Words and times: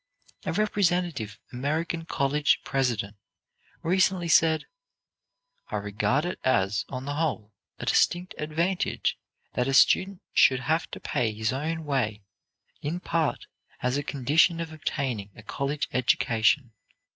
A 0.47 0.53
representative 0.53 1.37
American 1.53 2.05
college 2.05 2.61
president 2.63 3.17
recently 3.83 4.27
said: 4.29 4.65
"I 5.69 5.75
regard 5.75 6.25
it 6.25 6.39
as, 6.43 6.85
on 6.89 7.05
the 7.05 7.13
whole, 7.13 7.53
a 7.77 7.85
distinct 7.85 8.33
advantage 8.39 9.19
that 9.53 9.67
a 9.67 9.75
student 9.75 10.21
should 10.33 10.61
have 10.61 10.89
to 10.89 10.99
pay 10.99 11.31
his 11.31 11.53
own 11.53 11.85
way 11.85 12.23
in 12.81 12.99
part 12.99 13.45
as 13.83 13.95
a 13.95 14.01
condition 14.01 14.59
of 14.59 14.71
obtaining 14.73 15.29
a 15.35 15.43
college 15.43 15.87
education. 15.93 16.71